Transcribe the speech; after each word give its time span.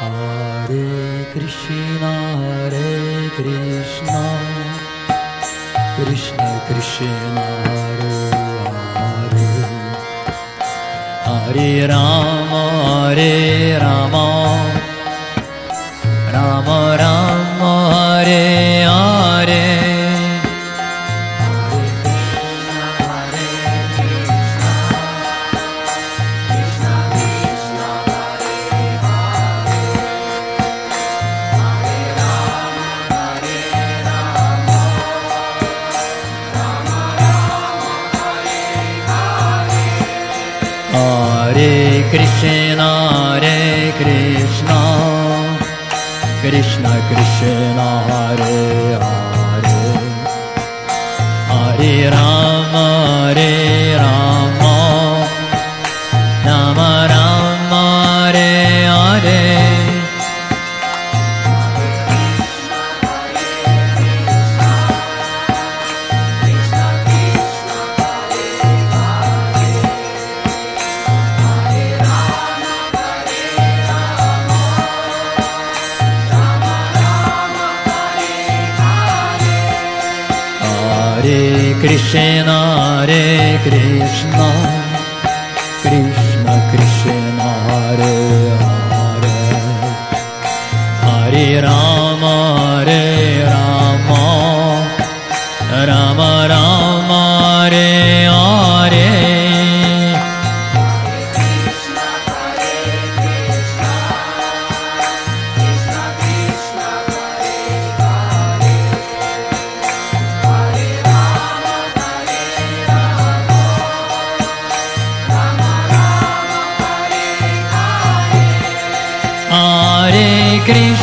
Hare 0.00 1.26
Krishna, 1.32 2.12
Hare 2.38 3.30
Krishna, 3.34 4.22
Krishna 5.96 6.62
Krishna, 6.68 7.46
Hare 7.66 8.28
Hare, 8.94 9.48
Hare 11.26 11.88
Rama, 11.88 12.64
Hare 13.08 13.78
Rama, 13.80 14.37
Hare 42.08 42.16
Krishna, 42.16 43.38
Hare 43.38 43.92
Krishna, 43.98 44.80
Krishna 46.40 46.92
Krishna, 47.08 47.88
Hare 48.08 48.96
Hare, 48.98 49.76
Hare 51.48 52.27
Krishna, 81.98 82.58
Hare 83.00 83.58
Krishna, 83.64 84.48
Krishna 85.82 86.54
Krishna, 86.70 87.17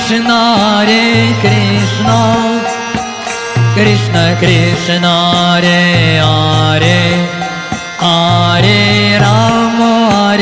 Hare 0.06 0.22
Krishna, 0.22 0.40
Hare 0.62 1.34
Krishna, 1.42 2.62
Krishna 3.74 4.36
Krishna, 4.38 5.14
Hare 5.34 6.22
Hare, 6.22 7.02
Hare 7.98 9.18
Rama, 9.20 10.38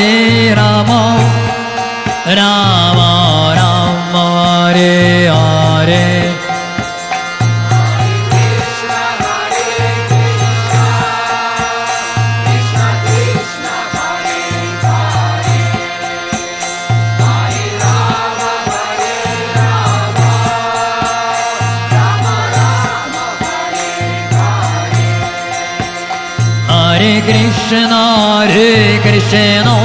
Hare 27.75 29.00
Krishna, 29.01 29.75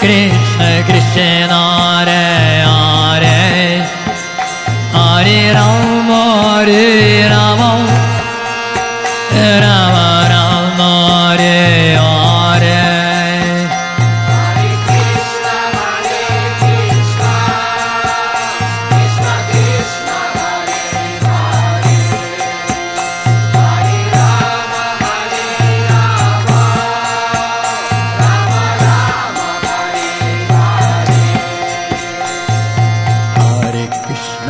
Krishna 0.00 0.82
Krishna, 0.86 1.63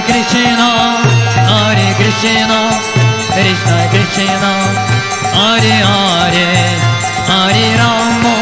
Krishna, 0.00 0.70
Hare 1.50 1.94
Krishna, 1.98 2.60
Krishna 3.34 3.88
Krishna, 3.92 4.52
Hare 5.36 5.76
Hare, 5.90 6.48
Hare 7.28 7.76
Rama, 7.76 8.41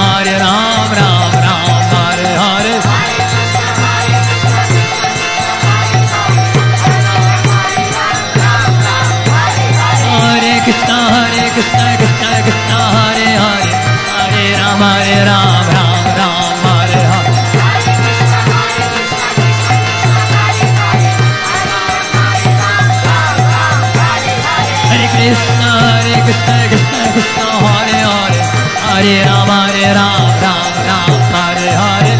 Hare 29.01 29.23
Ram, 29.25 29.49
Hare 29.49 29.93
Ram, 29.93 30.27
Ram 30.43 30.73
Ram, 30.87 31.11
Hare 31.33 31.69
Hare. 31.81 32.15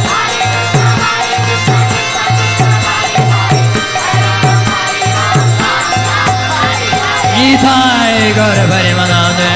Nitai 7.36 8.34
Gaur 8.34 8.68
Hare 8.68 9.51